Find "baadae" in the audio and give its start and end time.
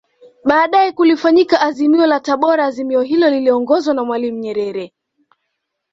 0.43-0.91